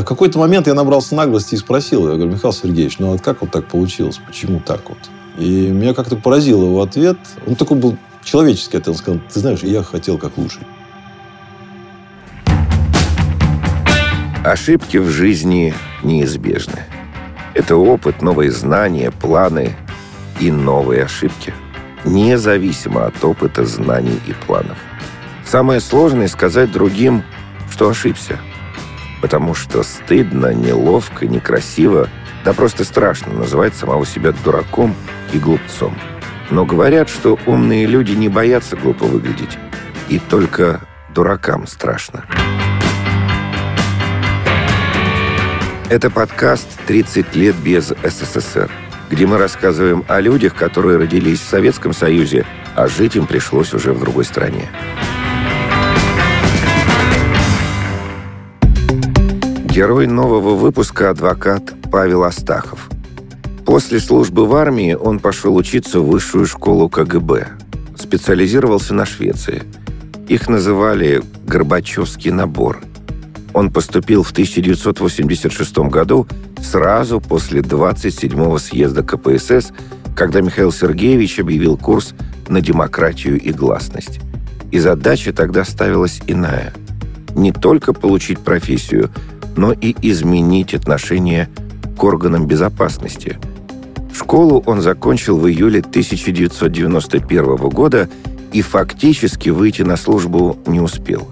[0.00, 2.08] В какой-то момент я набрался наглости и спросил.
[2.08, 4.18] Я говорю, Михаил Сергеевич, ну вот как вот так получилось?
[4.26, 4.98] Почему так вот?
[5.36, 7.18] И меня как-то поразил его ответ.
[7.46, 8.94] Он такой был человеческий ответ.
[8.94, 10.60] Он сказал, ты знаешь, я хотел как лучше.
[14.44, 16.84] Ошибки в жизни неизбежны.
[17.54, 19.76] Это опыт, новые знания, планы
[20.40, 21.52] и новые ошибки.
[22.04, 24.78] Независимо от опыта, знаний и планов.
[25.44, 27.22] Самое сложное сказать другим,
[27.70, 28.38] что ошибся–
[29.22, 32.10] потому что стыдно, неловко, некрасиво,
[32.44, 34.94] да просто страшно называть самого себя дураком
[35.32, 35.96] и глупцом.
[36.50, 39.56] Но говорят, что умные люди не боятся глупо выглядеть,
[40.08, 40.80] и только
[41.14, 42.24] дуракам страшно.
[45.88, 48.70] Это подкаст «30 лет без СССР»,
[49.08, 53.92] где мы рассказываем о людях, которые родились в Советском Союзе, а жить им пришлось уже
[53.92, 54.68] в другой стране.
[59.72, 62.90] Герой нового выпуска– адвокат Павел Астахов.
[63.64, 67.46] После службы в армии он пошел учиться в высшую школу КГБ.
[67.96, 69.62] Специализировался на Швеции.
[70.28, 72.82] Их называли «Горбачевский набор».
[73.54, 76.28] Он поступил в 1986 году
[76.60, 79.72] сразу после 27-го съезда КПСС,
[80.14, 82.12] когда Михаил Сергеевич объявил курс
[82.46, 84.20] на демократию и гласность.
[84.70, 86.74] И задача тогда ставилась иная–
[87.34, 89.10] не только получить профессию–
[89.56, 91.48] но и изменить отношение
[91.96, 93.38] к органам безопасности.
[94.14, 98.08] Школу он закончил в июле 1991 года
[98.52, 101.28] и фактически выйти на службу не успел.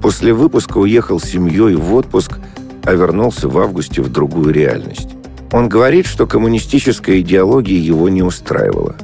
[0.00, 2.38] После выпуска уехал с семьей в отпуск,
[2.84, 5.10] а вернулся в августе в другую реальность.
[5.52, 8.96] Он говорит, что коммунистическая идеология его не устраивала.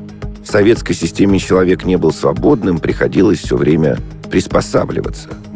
[0.42, 3.98] В советской системе человек не был свободным, приходилось все время
[4.30, 5.28] приспосабливаться–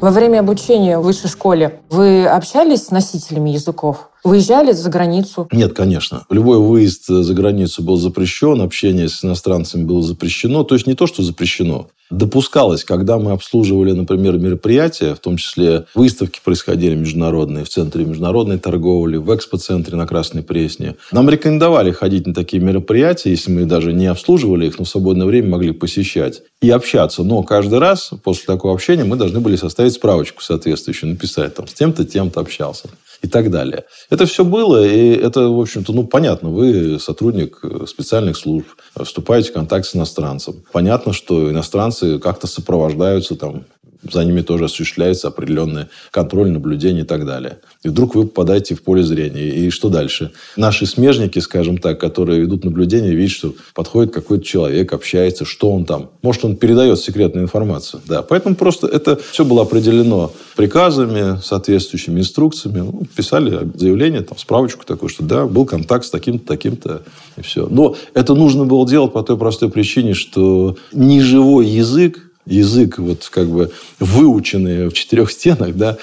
[0.00, 4.09] во время обучения в высшей школе вы общались с носителями языков?
[4.24, 5.48] Выезжали за границу?
[5.52, 6.24] Нет, конечно.
[6.30, 10.64] Любой выезд за границу был запрещен, общение с иностранцами было запрещено.
[10.64, 11.88] То есть не то, что запрещено.
[12.10, 18.58] Допускалось, когда мы обслуживали, например, мероприятия, в том числе выставки происходили международные в Центре международной
[18.58, 20.96] торговли, в экспоцентре на Красной Пресне.
[21.12, 25.26] Нам рекомендовали ходить на такие мероприятия, если мы даже не обслуживали их, но в свободное
[25.26, 27.22] время могли посещать и общаться.
[27.22, 31.74] Но каждый раз после такого общения мы должны были составить справочку соответствующую, написать там с
[31.74, 32.88] тем-то, тем-то общался
[33.22, 33.84] и так далее.
[34.08, 38.66] Это все было, и это, в общем-то, ну, понятно, вы сотрудник специальных служб,
[39.02, 40.62] вступаете в контакт с иностранцем.
[40.72, 43.64] Понятно, что иностранцы как-то сопровождаются там
[44.02, 47.58] за ними тоже осуществляется определенный контроль, наблюдение и так далее.
[47.82, 49.48] И вдруг вы попадаете в поле зрения.
[49.48, 50.32] И что дальше?
[50.56, 55.84] Наши смежники, скажем так, которые ведут наблюдение, видят, что подходит какой-то человек, общается, что он
[55.84, 56.10] там.
[56.22, 58.02] Может, он передает секретную информацию.
[58.06, 58.22] Да.
[58.22, 62.80] Поэтому просто это все было определено приказами, соответствующими инструкциями.
[62.80, 67.02] Ну, писали заявление, там, справочку такую, что да, был контакт с таким-то, таким-то,
[67.36, 67.66] и все.
[67.70, 73.48] Но это нужно было делать по той простой причине, что неживой язык язык, вот как
[73.48, 75.98] бы выученный в четырех стенах, да,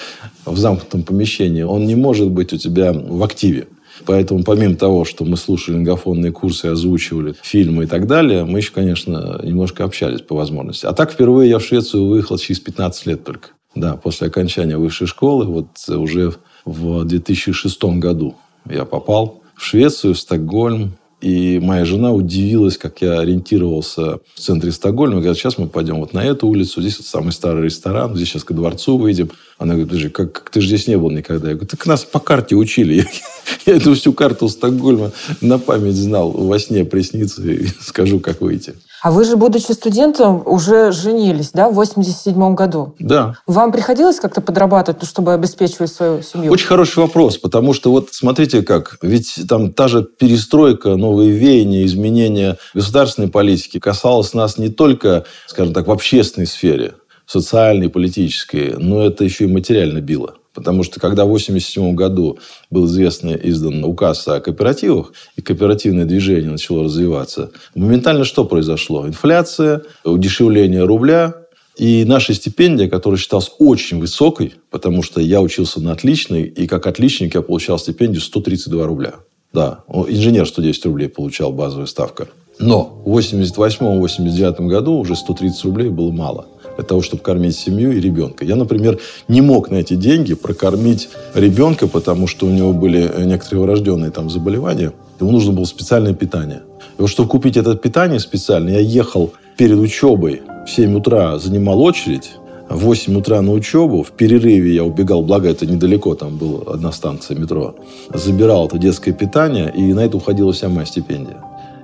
[0.45, 3.67] в замкнутом помещении, он не может быть у тебя в активе.
[4.05, 8.71] Поэтому помимо того, что мы слушали лингофонные курсы, озвучивали фильмы и так далее, мы еще,
[8.71, 10.85] конечно, немножко общались по возможности.
[10.85, 13.49] А так впервые я в Швецию выехал через 15 лет только.
[13.75, 16.33] Да, после окончания высшей школы, вот уже
[16.65, 18.35] в 2006 году
[18.69, 24.72] я попал в Швецию, в Стокгольм, и моя жена удивилась, как я ориентировался в центре
[24.72, 25.19] Стокгольма.
[25.19, 28.44] Говорит, сейчас мы пойдем вот на эту улицу, здесь вот самый старый ресторан, здесь сейчас
[28.44, 29.31] к дворцу выйдем.
[29.57, 31.50] Она говорит, подожди, как, как ты же здесь не был никогда?
[31.50, 33.07] Я говорю, так нас по карте учили.
[33.65, 35.12] Я, эту всю карту Стокгольма
[35.42, 36.31] на память знал.
[36.31, 38.75] Во сне приснится и скажу, как выйти.
[39.01, 42.95] А вы же, будучи студентом, уже женились, да, в 87 году?
[43.00, 43.36] Да.
[43.45, 46.51] Вам приходилось как-то подрабатывать, ну, чтобы обеспечивать свою семью?
[46.51, 51.86] Очень хороший вопрос, потому что вот смотрите как, ведь там та же перестройка, новые веяния,
[51.86, 56.95] изменения государственной политики касалась нас не только, скажем так, в общественной сфере,
[57.27, 60.35] социальной, политической, но это еще и материально било.
[60.53, 62.39] Потому что когда в 1987 году
[62.71, 69.06] был известно издан указ о кооперативах, и кооперативное движение начало развиваться, моментально что произошло?
[69.06, 71.35] Инфляция, удешевление рубля,
[71.77, 76.88] И наша стипендия, которая считалась очень высокой, потому что я учился на отличный, и как
[76.88, 79.13] отличник я получал стипендию 132 рубля.
[79.53, 82.29] Да, инженер 110 рублей получал базовая ставка.
[82.57, 86.47] Но в 88-89 году уже 130 рублей было мало
[86.77, 88.45] для того, чтобы кормить семью и ребенка.
[88.45, 93.63] Я, например, не мог на эти деньги прокормить ребенка, потому что у него были некоторые
[93.63, 94.94] врожденные там заболевания.
[95.19, 96.62] Ему нужно было специальное питание.
[96.97, 101.81] И вот, чтобы купить это питание специальное, я ехал перед учебой в 7 утра занимал
[101.81, 102.31] очередь,
[102.69, 106.91] в 8 утра на учебу, в перерыве я убегал, благо это недалеко, там была одна
[106.91, 107.75] станция метро,
[108.13, 111.38] забирал это детское питание, и на это уходила вся моя стипендия.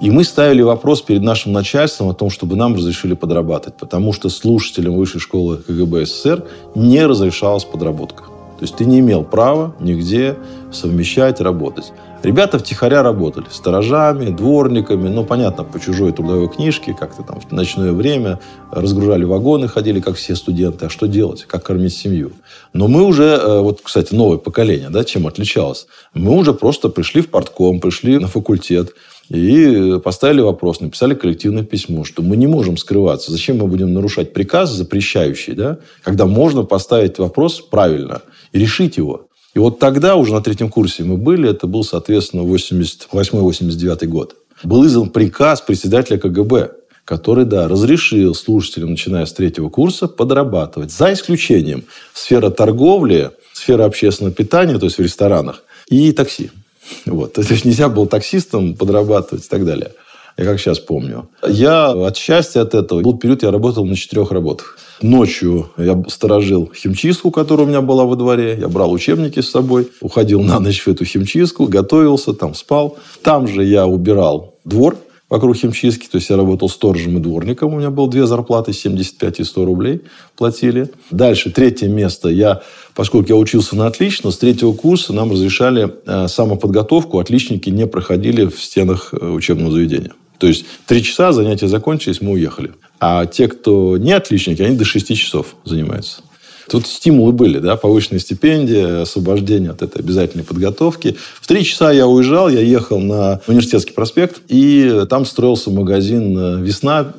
[0.03, 4.27] И мы ставили вопрос перед нашим начальством о том, чтобы нам разрешили подрабатывать, потому что
[4.27, 6.43] слушателям высшей школы КГБ СССР
[6.75, 8.23] не разрешалась подработка.
[8.23, 10.35] То есть ты не имел права нигде
[10.73, 11.93] совмещать, работать.
[12.21, 17.93] Ребята втихаря работали сторожами, дворниками, ну, понятно, по чужой трудовой книжке, как-то там в ночное
[17.93, 18.41] время,
[18.71, 20.85] разгружали вагоны, ходили, как все студенты.
[20.85, 21.45] А что делать?
[21.45, 22.33] Как кормить семью?
[22.73, 25.87] Но мы уже, э, вот, кстати, новое поколение, да, чем отличалось?
[26.13, 28.93] Мы уже просто пришли в портком, пришли на факультет,
[29.29, 33.31] и поставили вопрос, написали коллективное письмо, что мы не можем скрываться.
[33.31, 35.79] Зачем мы будем нарушать приказ запрещающий, да?
[36.03, 38.21] когда можно поставить вопрос правильно
[38.51, 39.27] и решить его.
[39.53, 44.35] И вот тогда, уже на третьем курсе мы были, это был, соответственно, 88-89 год.
[44.63, 46.71] Был издан приказ председателя КГБ,
[47.05, 50.91] который, да, разрешил слушателям, начиная с третьего курса, подрабатывать.
[50.91, 51.83] За исключением
[52.13, 56.51] сфера торговли, сфера общественного питания, то есть в ресторанах, и такси.
[57.05, 57.33] Вот.
[57.33, 59.91] То есть нельзя было таксистом подрабатывать и так далее.
[60.37, 61.29] Я как сейчас помню.
[61.47, 63.01] Я от счастья от этого.
[63.01, 64.79] Был период, я работал на четырех работах.
[65.01, 68.57] Ночью я сторожил химчистку, которая у меня была во дворе.
[68.59, 72.97] Я брал учебники с собой, уходил на ночь в эту химчистку, готовился, там спал.
[73.21, 74.97] Там же я убирал двор
[75.33, 76.07] вокруг химчистки.
[76.07, 77.73] То есть я работал сторожем и дворником.
[77.73, 80.01] У меня было две зарплаты, 75 и 100 рублей
[80.37, 80.91] платили.
[81.09, 82.29] Дальше, третье место.
[82.29, 82.61] Я,
[82.93, 87.17] поскольку я учился на отлично, с третьего курса нам разрешали э, самоподготовку.
[87.17, 90.11] Отличники не проходили в стенах э, учебного заведения.
[90.37, 92.73] То есть три часа занятия закончились, мы уехали.
[92.99, 96.21] А те, кто не отличники, они до шести часов занимаются.
[96.69, 101.17] Тут стимулы были, да, повышенные стипендии, освобождение от этой обязательной подготовки.
[101.41, 106.61] В три часа я уезжал, я ехал на университетский проспект, и там строился магазин э,
[106.61, 107.13] «Весна»,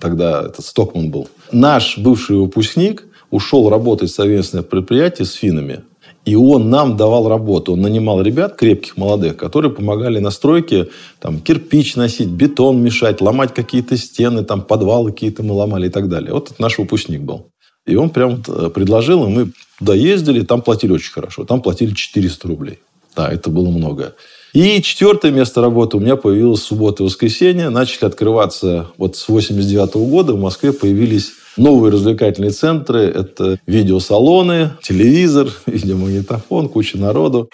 [0.00, 1.28] тогда этот Стокман был.
[1.52, 5.82] Наш бывший выпускник ушел работать в совместное предприятие с финами.
[6.24, 7.74] И он нам давал работу.
[7.74, 10.88] Он нанимал ребят, крепких, молодых, которые помогали на стройке
[11.20, 16.08] там, кирпич носить, бетон мешать, ломать какие-то стены, там, подвалы какие-то мы ломали и так
[16.08, 16.32] далее.
[16.32, 17.48] Вот это наш выпускник был.
[17.86, 21.44] И он прям э, предложил, и мы туда ездили, там платили очень хорошо.
[21.44, 22.78] Там платили 400 рублей.
[23.14, 24.14] Да, это было много.
[24.54, 27.70] И четвертое место работы у меня появилось в субботу и воскресенье.
[27.70, 33.00] Начали открываться вот с 89 -го года в Москве появились новые развлекательные центры.
[33.00, 37.50] Это видеосалоны, телевизор, видеомагнитофон, куча народу.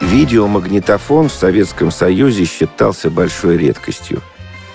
[0.00, 4.22] Видеомагнитофон в Советском Союзе считался большой редкостью.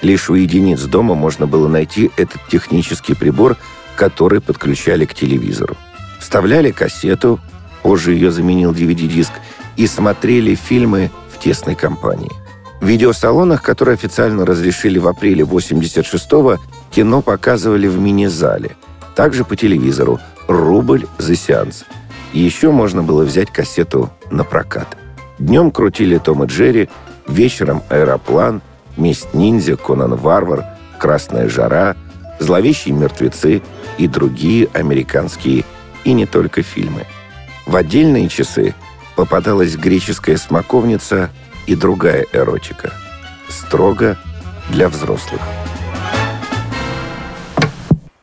[0.02, 3.58] Лишь у единиц дома можно было найти этот технический прибор,
[3.96, 5.78] который подключали к телевизору.
[6.20, 7.40] Вставляли кассету,
[7.84, 9.32] позже ее заменил DVD-диск,
[9.78, 12.32] и смотрели фильмы в тесной компании.
[12.82, 16.58] В видеосалонах, которые официально разрешили в апреле 86-го,
[16.90, 18.76] кино показывали в мини-зале.
[19.16, 20.20] Также по телевизору.
[20.48, 21.86] Рубль за сеанс.
[22.34, 24.98] Еще можно было взять кассету на прокат.
[25.38, 26.90] Днем крутили Том и Джерри,
[27.28, 28.62] вечером «Аэроплан»,
[28.98, 30.66] «Месть ниндзя», «Конан Варвар»,
[31.00, 31.96] «Красная жара»,
[32.40, 33.62] «Зловещие мертвецы»
[33.98, 35.64] и другие американские
[36.04, 37.06] и не только фильмы.
[37.66, 38.74] В отдельные часы
[39.16, 41.30] попадалась греческая смоковница
[41.68, 42.92] и другая эротика.
[43.48, 44.18] Строго
[44.70, 45.42] для взрослых.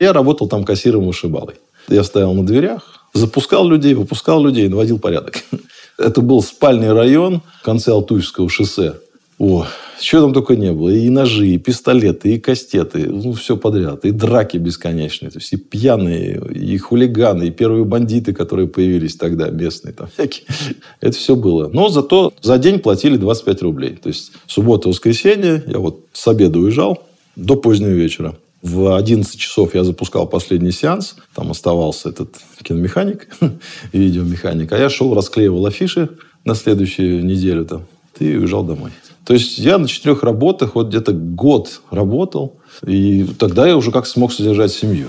[0.01, 1.55] Я работал там кассиром и.
[1.89, 5.43] Я стоял на дверях, запускал людей, выпускал людей, наводил порядок.
[5.99, 8.95] Это был спальный район в конце Алтуевского шоссе.
[9.39, 9.67] О,
[10.01, 10.89] чего там только не было.
[10.89, 13.09] И ножи, и пистолеты, и кастеты.
[13.09, 14.05] Ну, все подряд.
[14.05, 15.31] И драки бесконечные.
[15.31, 19.95] То есть, и пьяные, и хулиганы, и первые бандиты, которые появились тогда, местные.
[19.95, 20.45] Там, всякие.
[21.01, 21.71] Это все было.
[21.73, 23.97] Но зато за день платили 25 рублей.
[24.03, 25.63] То есть, суббота, воскресенье.
[25.67, 27.05] Я вот с обеда уезжал
[27.37, 28.37] до позднего вечера.
[28.61, 31.15] В 11 часов я запускал последний сеанс.
[31.37, 33.29] Там оставался этот киномеханик,
[33.93, 34.73] видеомеханик.
[34.73, 36.09] А я шел, расклеивал афиши
[36.45, 37.87] на следующую неделю там.
[38.19, 38.91] И уезжал домой.
[39.29, 42.57] То есть я на четырех работах вот где-то год работал.
[42.83, 45.09] И тогда я уже как смог содержать семью.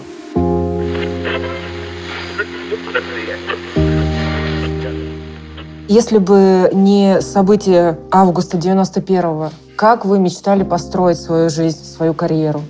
[5.88, 12.62] Если бы не события августа 91-го, как вы мечтали построить свою жизнь, свою карьеру?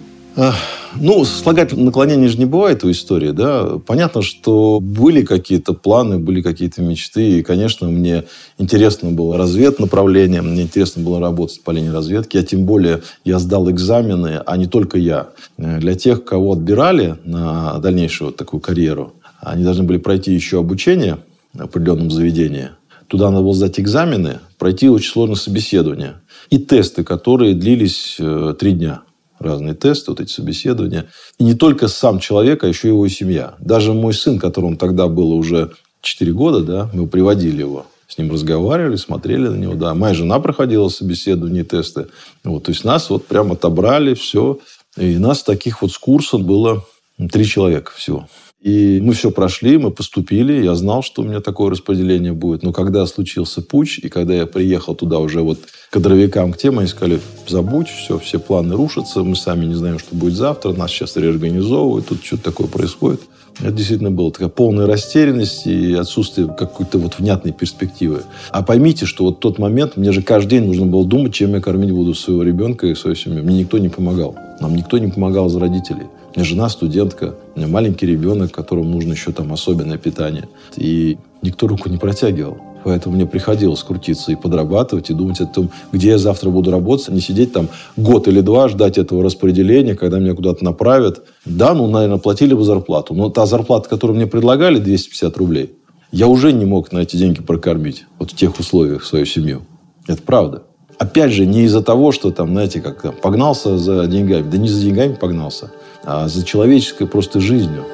[0.95, 3.77] Ну, слагательное наклонение же не бывает у истории, да.
[3.85, 8.23] Понятно, что были какие-то планы, были какие-то мечты, и, конечно, мне
[8.57, 13.69] интересно было разведнаправление, мне интересно было работать по линии разведки, а тем более я сдал
[13.69, 15.29] экзамены, а не только я.
[15.57, 21.19] Для тех, кого отбирали на дальнейшую вот такую карьеру, они должны были пройти еще обучение
[21.53, 22.69] в определенном заведении.
[23.07, 26.15] Туда надо было сдать экзамены, пройти очень сложное собеседование.
[26.49, 29.01] И тесты, которые длились э, три дня
[29.39, 31.07] разные тесты, вот эти собеседования.
[31.37, 33.55] И не только сам человек, а еще его семья.
[33.59, 37.85] Даже мой сын, которому тогда было уже 4 года, да, мы приводили его.
[38.07, 39.75] С ним разговаривали, смотрели на него.
[39.75, 39.93] Да.
[39.93, 42.07] Моя жена проходила собеседование, тесты.
[42.43, 44.59] Вот, то есть нас вот прям отобрали, все.
[44.97, 46.83] И нас таких вот с курса было
[47.31, 48.27] три человека всего.
[48.61, 50.63] И мы все прошли, мы поступили.
[50.65, 52.61] Я знал, что у меня такое распределение будет.
[52.61, 56.89] Но когда случился путь, и когда я приехал туда уже вот кадровикам к тем, они
[56.89, 61.15] сказали, забудь, все, все планы рушатся, мы сами не знаем, что будет завтра, нас сейчас
[61.15, 63.21] реорганизовывают, тут что-то такое происходит.
[63.61, 68.23] Это действительно было такая полная растерянность и отсутствие какой-то вот внятной перспективы.
[68.51, 71.61] А поймите, что вот тот момент, мне же каждый день нужно было думать, чем я
[71.61, 73.43] кормить буду своего ребенка и свою семью.
[73.43, 74.35] Мне никто не помогал.
[74.59, 76.07] Нам никто не помогал из родителей.
[76.39, 80.47] Меня жена студентка, у меня маленький ребенок, которому нужно еще там особенное питание.
[80.77, 82.57] И никто руку не протягивал.
[82.85, 87.09] Поэтому мне приходилось крутиться и подрабатывать, и думать о том, где я завтра буду работать,
[87.09, 87.67] а не сидеть там
[87.97, 91.25] год или два, ждать этого распределения, когда меня куда-то направят.
[91.43, 93.13] Да, ну, наверное, платили бы зарплату.
[93.13, 95.73] Но та зарплата, которую мне предлагали, 250 рублей,
[96.13, 99.63] я уже не мог на эти деньги прокормить вот в тех условиях свою семью.
[100.07, 100.63] Это правда.
[100.99, 104.49] Опять же, не из-за того, что там, знаете, как там, погнался за деньгами.
[104.49, 105.71] Да не за деньгами погнался,
[106.03, 107.85] а за человеческой просто жизнью.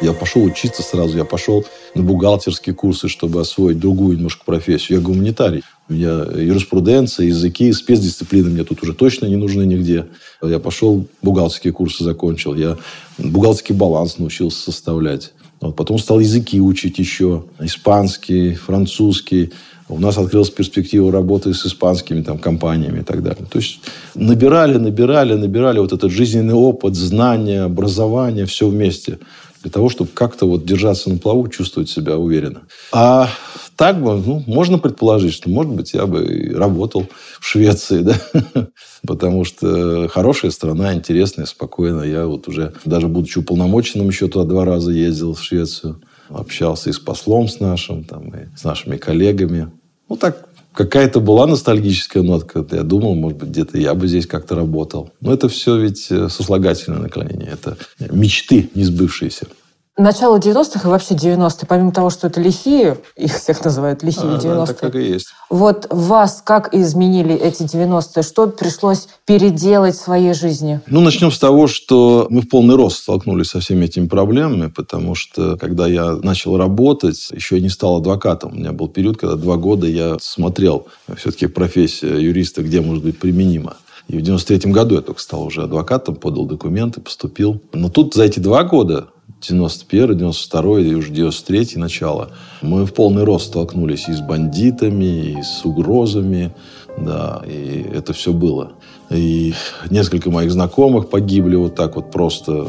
[0.00, 4.98] Я пошел учиться сразу, я пошел на бухгалтерские курсы, чтобы освоить другую немножко профессию.
[4.98, 5.62] Я гуманитарий.
[5.90, 10.06] У меня юриспруденция, языки, спецдисциплины мне тут уже точно не нужны нигде.
[10.42, 12.54] Я пошел, бухгалтерские курсы закончил.
[12.54, 12.78] Я
[13.18, 15.32] бухгалтерский баланс научился составлять.
[15.64, 17.44] Вот, потом стал языки учить еще.
[17.58, 19.52] Испанский, французский.
[19.88, 23.46] У нас открылась перспектива работы с испанскими там, компаниями и так далее.
[23.50, 23.80] То есть
[24.14, 29.18] набирали, набирали, набирали вот этот жизненный опыт, знания, образование, все вместе
[29.64, 32.64] для того, чтобы как-то вот держаться на плаву, чувствовать себя уверенно.
[32.92, 33.30] А
[33.76, 37.08] так бы, ну, можно предположить, что, может быть, я бы работал
[37.40, 38.68] в Швеции, да,
[39.06, 42.06] потому что хорошая страна, интересная, спокойная.
[42.06, 46.92] Я вот уже, даже будучи уполномоченным, еще туда два раза ездил в Швецию, общался и
[46.92, 49.72] с послом с нашим, там, и с нашими коллегами.
[50.10, 52.64] Ну, так какая-то была ностальгическая нотка.
[52.72, 55.10] Я думал, может быть, где-то я бы здесь как-то работал.
[55.20, 57.50] Но это все ведь э, сослагательное наклонение.
[57.52, 57.76] Это
[58.10, 59.46] мечты не сбывшиеся.
[59.96, 64.38] Начало 90-х и вообще 90-е, помимо того, что это лихие, их всех называют лихие а,
[64.38, 64.66] 90-е.
[64.66, 65.28] Да, так и есть.
[65.50, 68.24] Вот вас как изменили эти 90-е?
[68.24, 70.80] Что пришлось переделать в своей жизни?
[70.88, 75.14] Ну, начнем с того, что мы в полный рост столкнулись со всеми этими проблемами, потому
[75.14, 78.50] что, когда я начал работать, еще не стал адвокатом.
[78.50, 83.20] У меня был период, когда два года я смотрел все-таки профессия юриста, где может быть
[83.20, 83.76] применима.
[84.08, 87.62] И в 93 году я только стал уже адвокатом, подал документы, поступил.
[87.72, 89.06] Но тут за эти два года
[89.48, 92.30] 91 92 и уже 93 начало.
[92.62, 96.52] Мы в полный рост столкнулись и с бандитами, и с угрозами.
[96.98, 98.72] Да, и это все было.
[99.10, 99.54] И
[99.90, 102.66] несколько моих знакомых погибли вот так вот просто.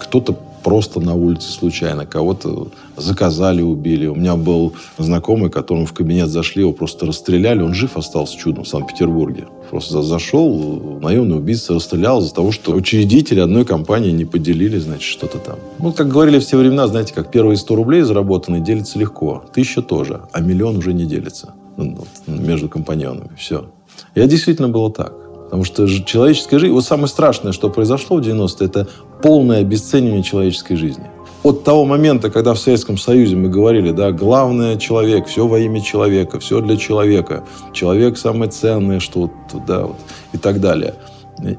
[0.00, 2.06] Кто-то просто на улице случайно.
[2.06, 4.06] Кого-то заказали, убили.
[4.06, 7.62] У меня был знакомый, которому в кабинет зашли, его просто расстреляли.
[7.62, 9.46] Он жив остался чудом в Санкт-Петербурге.
[9.70, 15.38] Просто зашел, наемный убийца расстрелял из-за того, что учредители одной компании не поделили, значит, что-то
[15.38, 15.56] там.
[15.78, 19.44] Ну, как говорили в те времена, знаете, как первые 100 рублей заработанные делятся легко.
[19.52, 23.30] Тысяча тоже, а миллион уже не делится ну, между компаньонами.
[23.36, 23.70] Все.
[24.14, 25.27] Это действительно было так.
[25.48, 26.74] Потому что человеческая жизнь...
[26.74, 28.86] Вот самое страшное, что произошло в 90-е, это
[29.22, 31.04] полное обесценивание человеческой жизни.
[31.42, 35.80] От того момента, когда в Советском Союзе мы говорили, да, главное человек, все во имя
[35.80, 39.32] человека, все для человека, человек самое ценное, что вот,
[39.66, 39.96] да, вот,
[40.34, 40.96] и так далее.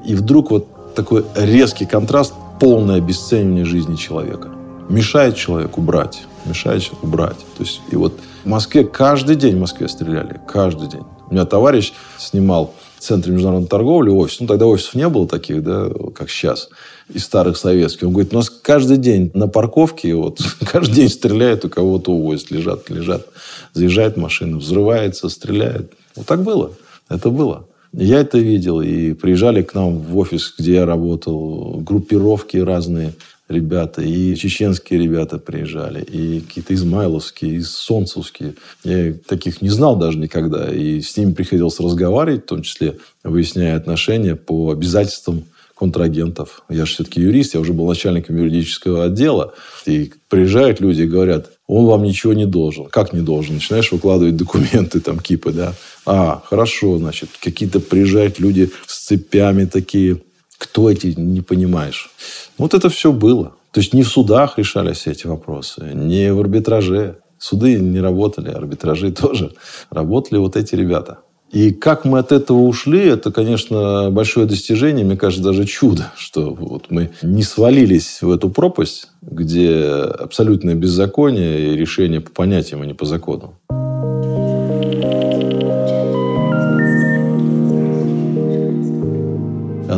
[0.04, 4.50] И вдруг вот такой резкий контраст, полное обесценивание жизни человека.
[4.88, 7.38] Мешает человеку брать, мешает человеку брать.
[7.56, 11.04] То есть, и вот в Москве каждый день в Москве стреляли, каждый день.
[11.28, 14.40] У меня товарищ снимал в Центре международной торговли офис.
[14.40, 16.68] Ну, тогда офисов не было таких, да, как сейчас,
[17.12, 18.06] из старых советских.
[18.06, 20.38] Он говорит, у нас каждый день на парковке, вот,
[20.70, 23.26] каждый день стреляют, у кого-то увозят, лежат, лежат.
[23.72, 25.92] Заезжает машина, взрывается, стреляет.
[26.14, 26.72] Вот так было.
[27.08, 27.66] Это было.
[27.92, 28.82] Я это видел.
[28.82, 33.14] И приезжали к нам в офис, где я работал, группировки разные
[33.50, 38.54] ребята, и чеченские ребята приезжали, и какие-то измайловские, и солнцевские.
[38.84, 43.76] Я таких не знал даже никогда, и с ними приходилось разговаривать, в том числе выясняя
[43.76, 45.44] отношения по обязательствам
[45.80, 46.62] контрагентов.
[46.68, 49.54] Я же все-таки юрист, я уже был начальником юридического отдела.
[49.86, 52.84] И приезжают люди и говорят, он вам ничего не должен.
[52.84, 53.54] Как не должен?
[53.54, 55.72] Начинаешь выкладывать документы, там, кипы, да.
[56.04, 60.18] А, хорошо, значит, какие-то приезжают люди с цепями такие.
[60.60, 62.10] Кто эти, не понимаешь.
[62.58, 63.54] Вот это все было.
[63.72, 67.16] То есть не в судах решались эти вопросы, не в арбитраже.
[67.38, 69.52] Суды не работали, арбитражи тоже.
[69.90, 71.20] Работали вот эти ребята.
[71.50, 76.52] И как мы от этого ушли, это, конечно, большое достижение, мне кажется, даже чудо, что
[76.52, 82.86] вот мы не свалились в эту пропасть, где абсолютное беззаконие и решение по понятиям, а
[82.86, 83.54] не по закону.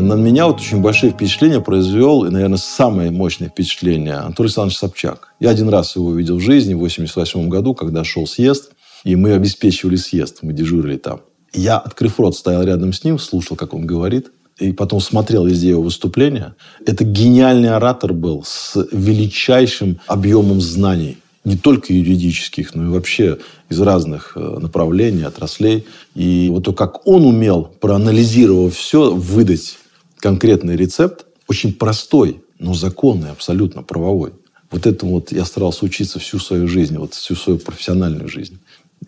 [0.03, 5.33] На меня вот очень большое впечатление произвел, и, наверное, самое мощное впечатление Анатолий Александрович Собчак.
[5.39, 8.73] Я один раз его видел в жизни в 1988 году, когда шел съезд,
[9.05, 11.21] и мы обеспечивали съезд, мы дежурили там.
[11.53, 15.69] Я, открыв рот, стоял рядом с ним, слушал, как он говорит, и потом смотрел везде
[15.69, 16.57] его выступления.
[16.85, 21.19] Это гениальный оратор был с величайшим объемом знаний.
[21.45, 25.87] Не только юридических, но и вообще из разных э, направлений, отраслей.
[26.15, 29.79] И вот то, как он умел, проанализировав все, выдать
[30.23, 34.33] конкретный рецепт, очень простой, но законный, абсолютно правовой.
[34.71, 38.59] Вот этому вот я старался учиться всю свою жизнь, вот всю свою профессиональную жизнь.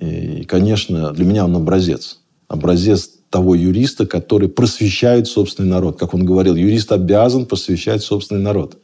[0.01, 2.19] И, конечно, для меня он образец
[2.49, 5.99] образец того юриста, который просвещает собственный народ.
[5.99, 8.77] Как он говорил, юрист обязан просвещать собственный народ.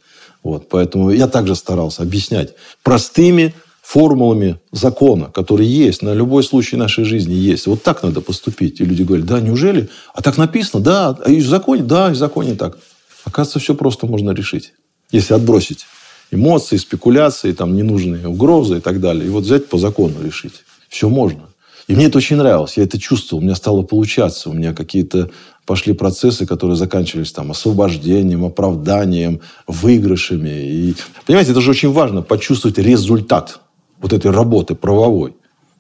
[0.43, 3.55] Вот, поэтому я также старался объяснять простыми
[3.91, 7.67] формулами закона, которые есть, на любой случай нашей жизни есть.
[7.67, 8.81] Вот так надо поступить.
[8.81, 9.89] И люди говорят, да, неужели?
[10.15, 12.79] А так написано, да, а и в законе, да, и в законе так.
[13.25, 14.75] Оказывается, все просто можно решить,
[15.11, 15.87] если отбросить
[16.31, 19.27] эмоции, спекуляции, там, ненужные угрозы и так далее.
[19.27, 20.63] И вот взять по закону решить.
[20.89, 21.49] Все можно.
[21.89, 25.31] И мне это очень нравилось, я это чувствовал, у меня стало получаться, у меня какие-то
[25.67, 30.51] пошли процессы, которые заканчивались там освобождением, оправданием, выигрышами.
[30.51, 30.95] И,
[31.27, 33.59] понимаете, это же очень важно, почувствовать результат
[34.01, 35.35] вот этой работы правовой.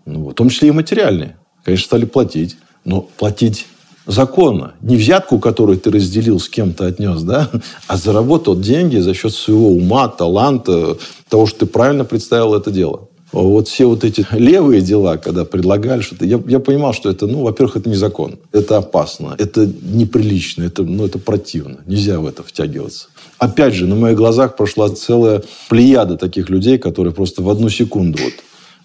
[0.07, 1.37] Ну, в том числе и материальные.
[1.65, 3.67] Конечно, стали платить, но платить
[4.07, 4.73] законно.
[4.81, 7.51] Не взятку, которую ты разделил, с кем-то отнес, да,
[7.87, 10.97] а заработал деньги за счет своего ума, таланта,
[11.29, 16.01] того, что ты правильно представил это дело вот все вот эти левые дела, когда предлагали
[16.01, 20.83] что-то, я, я понимал, что это, ну, во-первых, это незаконно, это опасно, это неприлично, это,
[20.83, 23.07] ну, это противно, нельзя в это втягиваться.
[23.39, 28.19] Опять же, на моих глазах прошла целая плеяда таких людей, которые просто в одну секунду
[28.23, 28.35] вот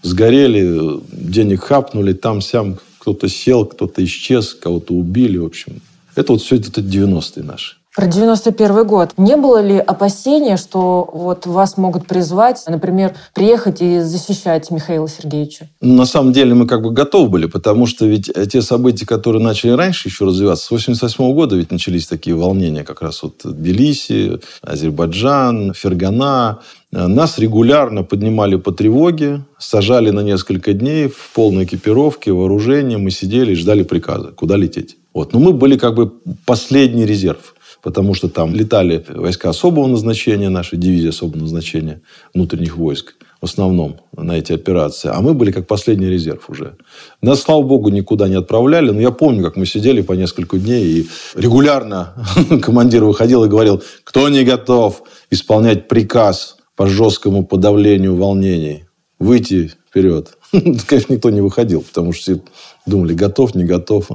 [0.01, 5.81] сгорели, денег хапнули, там-сям кто-то сел, кто-то исчез, кого-то убили, в общем.
[6.15, 7.75] Это вот все это 90-е наши.
[7.95, 9.11] Про 91 год.
[9.17, 15.69] Не было ли опасения, что вот вас могут призвать, например, приехать и защищать Михаила Сергеевича?
[15.79, 19.71] На самом деле мы как бы готовы были, потому что ведь те события, которые начали
[19.71, 25.73] раньше еще развиваться, с 88 года ведь начались такие волнения, как раз вот Тбилиси, Азербайджан,
[25.73, 26.59] Фергана,
[26.91, 32.97] нас регулярно поднимали по тревоге, сажали на несколько дней в полной экипировке, вооружении.
[32.97, 34.97] Мы сидели и ждали приказа, куда лететь.
[35.15, 35.33] Вот.
[35.33, 36.13] Но мы были как бы
[36.45, 42.01] последний резерв потому что там летали войска особого назначения, наша дивизия особого назначения
[42.33, 45.11] внутренних войск в основном на эти операции.
[45.13, 46.77] А мы были как последний резерв уже.
[47.21, 48.89] Нас, слава богу, никуда не отправляли.
[48.89, 52.15] Но я помню, как мы сидели по несколько дней, и регулярно
[52.63, 58.85] командир выходил и говорил, кто не готов исполнять приказ по жесткому подавлению волнений,
[59.19, 60.34] выйти вперед.
[60.87, 62.41] Конечно, никто не выходил, потому что все
[62.85, 64.09] думали, готов, не готов.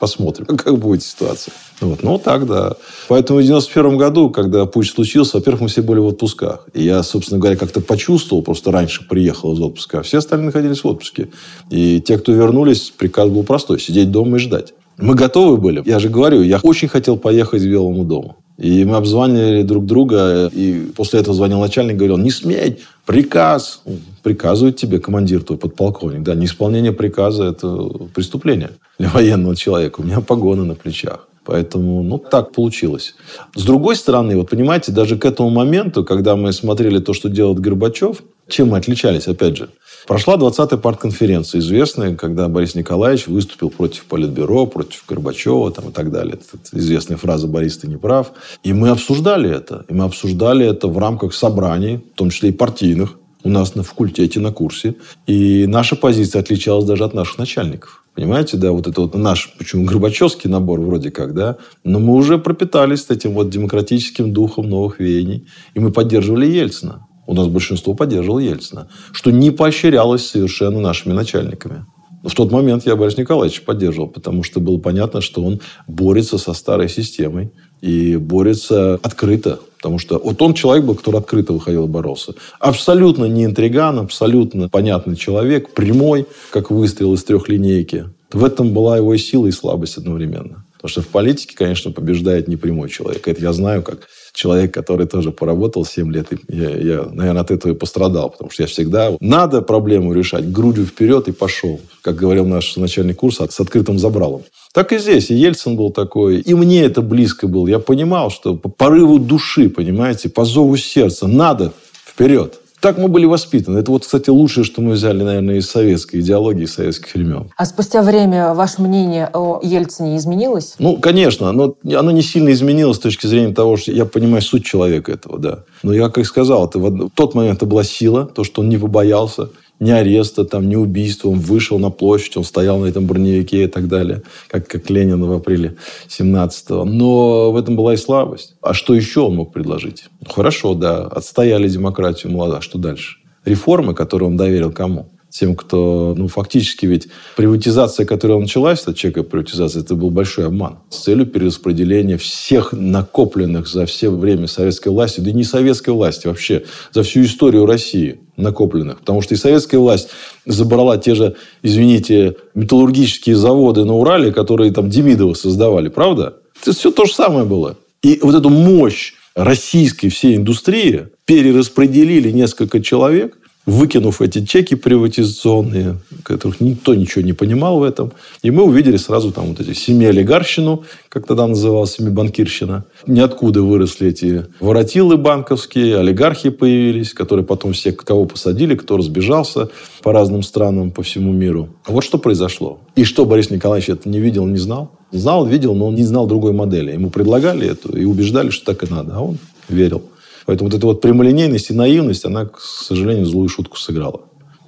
[0.00, 1.52] Посмотрим, как будет ситуация.
[1.80, 2.02] Вот.
[2.02, 2.76] Ну, так, да.
[3.08, 6.68] Поэтому в 91 году, когда путь случился, во-первых, мы все были в отпусках.
[6.74, 10.82] И я, собственно говоря, как-то почувствовал, просто раньше приехал из отпуска, а все остальные находились
[10.82, 11.28] в отпуске.
[11.70, 14.74] И те, кто вернулись, приказ был простой– сидеть дома и ждать.
[14.98, 15.82] Мы готовы были.
[15.84, 18.36] Я же говорю, я очень хотел поехать к Белому дому.
[18.58, 23.82] И мы обзванивали друг друга, и после этого звонил начальник, говорил, не смей, приказ.
[24.22, 26.22] Приказывает тебе командир твой, подполковник.
[26.22, 27.68] Да, неисполнение приказа– это
[28.14, 30.00] преступление для военного человека.
[30.00, 31.28] У меня погоны на плечах.
[31.44, 33.14] Поэтому, ну, так получилось.
[33.54, 37.58] С другой стороны, вот понимаете, даже к этому моменту, когда мы смотрели то, что делает
[37.58, 39.70] Горбачев, чем мы отличались, опять же.
[40.06, 46.10] Прошла 20-я партконференция, известная, когда Борис Николаевич выступил против Политбюро, против Горбачева там, и так
[46.10, 46.34] далее.
[46.34, 48.32] Это известная фраза «Борис, ты не прав».
[48.64, 49.84] И мы обсуждали это.
[49.88, 53.82] И мы обсуждали это в рамках собраний, в том числе и партийных, у нас на
[53.82, 54.96] факультете, на курсе.
[55.26, 58.01] И наша позиция отличалась даже от наших начальников.
[58.14, 62.36] Понимаете, да, вот это вот наш, почему Горбачевский набор вроде как, да, но мы уже
[62.36, 67.06] пропитались этим вот демократическим духом новых веяний, и мы поддерживали Ельцина.
[67.26, 71.86] У нас большинство поддерживало Ельцина, что не поощрялось совершенно нашими начальниками.
[72.22, 76.52] В тот момент я Борис Николаевич поддерживал, потому что было понятно, что он борется со
[76.52, 79.58] старой системой и борется открыто.
[79.78, 82.34] Потому что вот он человек был, который открыто выходил и боролся.
[82.60, 88.06] Абсолютно не интриган, абсолютно понятный человек, прямой, как выстрел из трехлинейки.
[88.32, 90.64] В этом была его и сила, и слабость одновременно.
[90.74, 93.26] Потому что в политике, конечно, побеждает непрямой человек.
[93.26, 97.50] Это я знаю, как человек, который тоже поработал 7 лет, и я, я, наверное, от
[97.50, 99.12] этого и пострадал, потому что я всегда...
[99.20, 101.80] Надо проблему решать, грудью вперед и пошел.
[102.02, 104.42] Как говорил наш начальник курса, с открытым забралом.
[104.72, 105.30] Так и здесь.
[105.30, 106.40] И Ельцин был такой.
[106.40, 107.68] И мне это близко было.
[107.68, 111.72] Я понимал, что по порыву души, понимаете, по зову сердца надо
[112.06, 112.61] вперед.
[112.82, 113.78] Так мы были воспитаны.
[113.78, 117.48] Это вот, кстати, лучшее, что мы взяли, наверное, из советской идеологии, из советских времен.
[117.56, 120.74] А спустя время ваше мнение о Ельцине изменилось?
[120.80, 124.64] Ну, конечно, но оно не сильно изменилось с точки зрения того, что я понимаю суть
[124.64, 125.60] человека этого, да.
[125.84, 128.78] Но я, как сказал, это в тот момент это была сила, то, что он не
[128.78, 129.50] побоялся
[129.82, 131.28] ни ареста, там, ни убийства.
[131.28, 135.24] Он вышел на площадь, он стоял на этом броневике и так далее, как, как Ленин
[135.24, 135.76] в апреле
[136.08, 136.84] 17-го.
[136.84, 138.54] Но в этом была и слабость.
[138.62, 140.04] А что еще он мог предложить?
[140.20, 142.58] Ну, хорошо, да, отстояли демократию молодых.
[142.58, 143.16] А что дальше?
[143.44, 145.08] Реформы, которые он доверил кому?
[145.32, 150.80] Тем, кто, ну, фактически ведь приватизация, которая началась, это чековая приватизация, это был большой обман
[150.90, 156.26] с целью перераспределения всех накопленных за все время советской власти, да и не советской власти
[156.26, 159.00] вообще, за всю историю России накопленных.
[159.00, 160.10] Потому что и советская власть
[160.44, 166.36] забрала те же, извините, металлургические заводы на Урале, которые там Демидовы создавали, правда?
[166.60, 167.78] Это все то же самое было.
[168.02, 176.60] И вот эту мощь российской всей индустрии перераспределили несколько человек, выкинув эти чеки приватизационные, которых
[176.60, 178.12] никто ничего не понимал в этом.
[178.42, 182.84] И мы увидели сразу там вот эти семиолигарщину, как тогда называлась, семибанкирщина.
[183.06, 189.68] Ниоткуда выросли эти воротилы банковские, олигархи появились, которые потом все кого посадили, кто разбежался
[190.02, 191.68] по разным странам, по всему миру.
[191.84, 192.80] А вот что произошло.
[192.96, 194.92] И что Борис Николаевич это не видел, не знал?
[195.12, 196.92] Знал, видел, но он не знал другой модели.
[196.92, 199.14] Ему предлагали эту и убеждали, что так и надо.
[199.16, 200.02] А он верил.
[200.46, 204.22] Поэтому вот эта вот прямолинейность и наивность, она, к сожалению, злую шутку сыграла.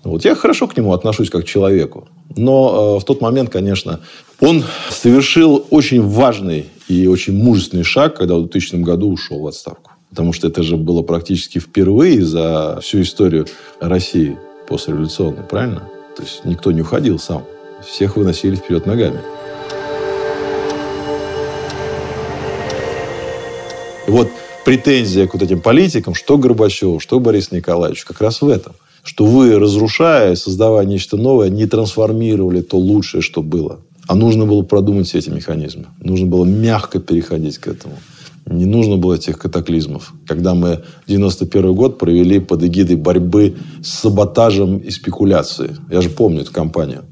[0.05, 0.25] Вот.
[0.25, 2.09] Я хорошо к нему отношусь как к человеку.
[2.37, 4.01] Но э, в тот момент, конечно,
[4.41, 9.93] он совершил очень важный и очень мужественный шаг, когда в 2000 году ушел в отставку.
[10.11, 13.47] Потому что это же было практически впервые за всю историю
[13.81, 15.89] России послереволюционной, правильно?
[16.17, 17.45] То есть никто не уходил сам.
[17.85, 19.21] Всех выносили вперед ногами.
[24.07, 24.29] И вот
[24.65, 28.75] претензия к вот этим политикам, что Горбачеву, что Борис Николаевич, как раз в этом.
[29.03, 33.81] Что вы, разрушая, создавая нечто новое, не трансформировали то лучшее, что было.
[34.07, 35.87] А нужно было продумать все эти механизмы.
[36.01, 37.97] Нужно было мягко переходить к этому.
[38.47, 40.13] Не нужно было этих катаклизмов.
[40.27, 45.77] Когда мы 91 год провели под эгидой борьбы с саботажем и спекуляцией.
[45.91, 47.05] Я же помню эту кампанию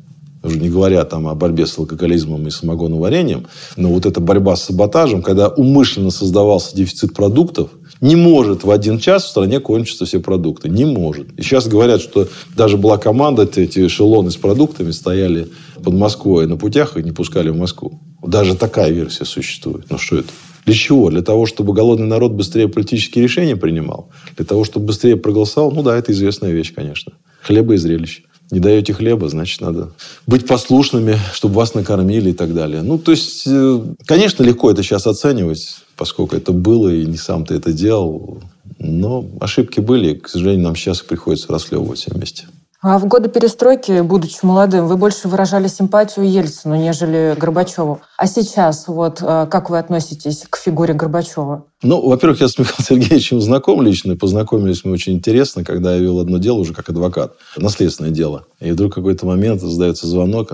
[0.43, 4.65] уже не говоря там о борьбе с алкоголизмом и самогоноварением, но вот эта борьба с
[4.65, 10.19] саботажем, когда умышленно создавался дефицит продуктов, не может в один час в стране кончиться все
[10.19, 10.69] продукты.
[10.69, 11.33] Не может.
[11.39, 15.49] И сейчас говорят, что даже была команда, эти эшелоны с продуктами стояли
[15.83, 18.01] под Москвой на путях и не пускали в Москву.
[18.21, 19.87] Даже такая версия существует.
[19.89, 20.29] Ну что это?
[20.65, 21.11] Для чего?
[21.11, 24.11] Для того, чтобы голодный народ быстрее политические решения принимал?
[24.37, 25.71] Для того, чтобы быстрее проголосовал?
[25.71, 27.13] Ну да, это известная вещь, конечно.
[27.43, 29.93] Хлеба и зрелище не даете хлеба, значит, надо
[30.27, 32.83] быть послушными, чтобы вас накормили и так далее.
[32.83, 37.47] Ну, то есть, э, конечно, легко это сейчас оценивать, поскольку это было, и не сам
[37.47, 38.43] ты это делал.
[38.79, 42.45] Но ошибки были, и, к сожалению, нам сейчас приходится расхлебывать все вместе.
[42.85, 48.01] А в годы перестройки, будучи молодым, вы больше выражали симпатию Ельцину, нежели Горбачеву.
[48.19, 51.65] А сейчас вот э, как вы относитесь к фигуре Горбачева?
[51.85, 54.17] Ну, во-первых, я с Михаилом Сергеевичем знаком лично.
[54.17, 57.35] Познакомились мы очень интересно, когда я вел одно дело уже как адвокат.
[57.57, 58.47] Наследственное дело.
[58.59, 60.51] И вдруг в какой-то момент задается звонок.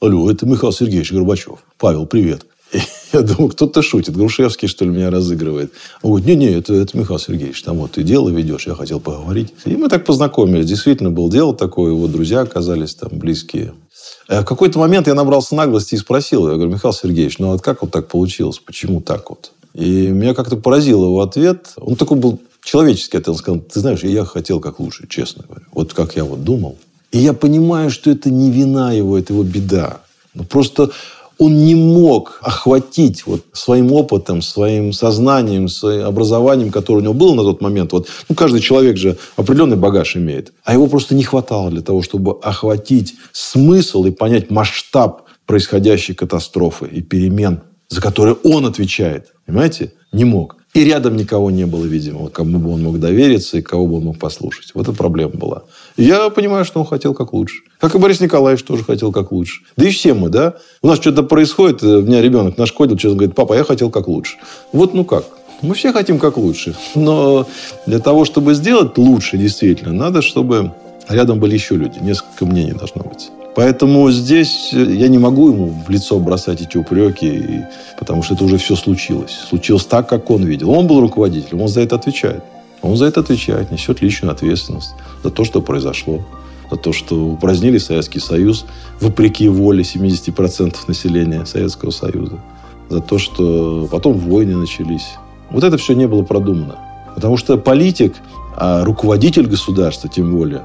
[0.00, 1.58] Алло, это Михаил Сергеевич Горбачев.
[1.78, 2.46] Павел, привет.
[3.14, 4.16] Я думаю, кто-то шутит.
[4.16, 5.72] Грушевский, что ли, меня разыгрывает.
[6.02, 7.62] Он говорит, не-не, это, это Михаил Сергеевич.
[7.62, 9.54] Там вот ты дело ведешь, я хотел поговорить.
[9.64, 10.66] И мы так познакомились.
[10.66, 11.92] Действительно, было дело такое.
[11.92, 13.72] Его друзья оказались там близкие.
[14.26, 16.48] А в какой-то момент я набрался наглости и спросил.
[16.48, 18.58] Я говорю, Михаил Сергеевич, ну вот как вот так получилось?
[18.58, 19.52] Почему так вот?
[19.74, 21.72] И меня как-то поразил его ответ.
[21.76, 23.28] Он такой был человеческий ответ.
[23.28, 25.66] Он сказал, ты знаешь, я хотел как лучше, честно говоря.
[25.72, 26.78] Вот как я вот думал.
[27.12, 29.98] И я понимаю, что это не вина его, это его беда.
[30.34, 30.90] Ну, просто
[31.38, 37.34] он не мог охватить вот своим опытом, своим сознанием, своим образованием, которое у него было
[37.34, 37.92] на тот момент.
[37.92, 40.52] Вот, ну, каждый человек же определенный багаж имеет.
[40.64, 46.86] А его просто не хватало для того, чтобы охватить смысл и понять масштаб происходящей катастрофы
[46.86, 49.34] и перемен, за которые он отвечает.
[49.46, 49.92] Понимаете?
[50.12, 50.56] Не мог.
[50.74, 54.04] И рядом никого не было, видимо, кому бы он мог довериться и кого бы он
[54.06, 54.72] мог послушать.
[54.74, 55.62] Вот эта проблема была.
[55.96, 57.62] Я понимаю, что он хотел как лучше.
[57.78, 59.62] Как и Борис Николаевич тоже хотел как лучше.
[59.76, 60.54] Да и все мы, да?
[60.82, 64.36] У нас что-то происходит, у меня ребенок нашкодил, честно говорит, папа, я хотел как лучше.
[64.72, 65.24] Вот ну как?
[65.62, 66.74] Мы все хотим как лучше.
[66.96, 67.46] Но
[67.86, 70.72] для того, чтобы сделать лучше, действительно, надо, чтобы
[71.08, 72.00] рядом были еще люди.
[72.00, 73.30] Несколько мнений должно быть.
[73.54, 77.64] Поэтому здесь я не могу ему в лицо бросать эти упреки,
[77.98, 79.32] потому что это уже все случилось.
[79.48, 80.70] Случилось так, как он видел.
[80.70, 82.42] Он был руководителем, он за это отвечает.
[82.82, 86.22] Он за это отвечает, несет личную ответственность за то, что произошло.
[86.70, 88.66] За то, что упразднили Советский Союз
[89.00, 92.40] вопреки воле 70% населения Советского Союза.
[92.90, 95.14] За то, что потом войны начались.
[95.50, 96.76] Вот это все не было продумано.
[97.14, 98.16] Потому что политик,
[98.56, 100.62] а руководитель государства тем более,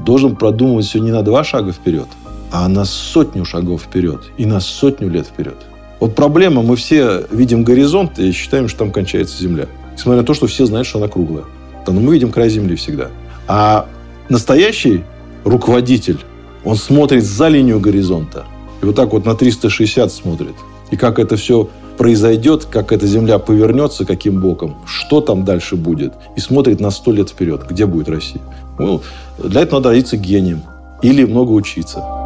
[0.00, 2.08] должен продумывать все не на два шага вперед,
[2.52, 5.56] а на сотню шагов вперед и на сотню лет вперед.
[5.98, 9.66] Вот проблема, мы все видим горизонт и считаем, что там кончается Земля.
[9.94, 11.44] Несмотря на то, что все знают, что она круглая.
[11.86, 13.08] Но мы видим край Земли всегда.
[13.48, 13.86] А
[14.28, 15.02] настоящий
[15.44, 16.18] руководитель,
[16.64, 18.44] он смотрит за линию горизонта.
[18.82, 20.54] И вот так вот на 360 смотрит.
[20.90, 26.12] И как это все произойдет, как эта Земля повернется, каким боком, что там дальше будет.
[26.36, 28.42] И смотрит на сто лет вперед, где будет Россия.
[28.78, 29.02] Ну,
[29.38, 30.62] для этого надо родиться гением
[31.02, 32.21] или много учиться.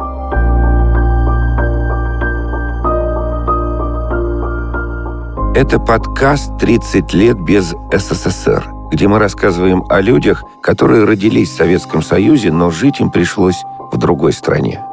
[5.57, 12.03] Это подкаст «30 лет без СССР», где мы рассказываем о людях, которые родились в Советском
[12.03, 14.85] Союзе, но жить им пришлось в другой стране.